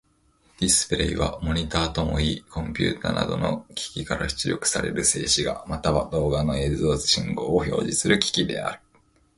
[0.59, 8.79] ディスプレイはモニタともいい、コンピュータなどの機器から出力される静止画、または動画の映像信号を表示する機器である。